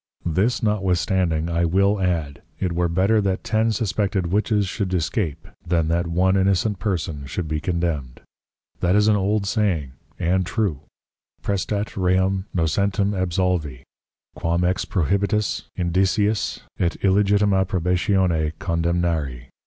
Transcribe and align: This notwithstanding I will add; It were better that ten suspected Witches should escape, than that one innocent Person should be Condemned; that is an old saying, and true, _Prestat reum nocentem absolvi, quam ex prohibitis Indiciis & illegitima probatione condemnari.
This 0.25 0.63
notwithstanding 0.63 1.47
I 1.47 1.63
will 1.63 2.01
add; 2.01 2.41
It 2.59 2.73
were 2.73 2.89
better 2.89 3.21
that 3.21 3.43
ten 3.43 3.71
suspected 3.71 4.31
Witches 4.31 4.67
should 4.67 4.91
escape, 4.95 5.47
than 5.63 5.89
that 5.89 6.07
one 6.07 6.35
innocent 6.35 6.79
Person 6.79 7.27
should 7.27 7.47
be 7.47 7.59
Condemned; 7.59 8.19
that 8.79 8.95
is 8.95 9.07
an 9.07 9.15
old 9.15 9.45
saying, 9.45 9.91
and 10.17 10.43
true, 10.43 10.79
_Prestat 11.43 11.89
reum 11.89 12.45
nocentem 12.51 13.11
absolvi, 13.13 13.83
quam 14.33 14.63
ex 14.63 14.85
prohibitis 14.85 15.65
Indiciis 15.77 16.61
& 16.79 16.79
illegitima 16.79 17.63
probatione 17.67 18.53
condemnari. 18.53 19.49